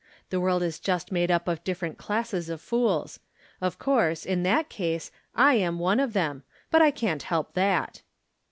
[0.31, 3.19] The world is just made up of different classes of fools.
[3.61, 8.01] Of course, in that case, I am one of them; but I can't help that.